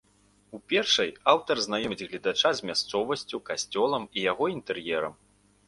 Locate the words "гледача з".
2.09-2.69